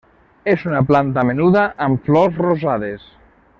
És 0.53 0.63
una 0.69 0.81
planta 0.91 1.25
menuda 1.29 1.67
amb 1.89 2.09
flors 2.09 2.43
rosades. 2.47 3.07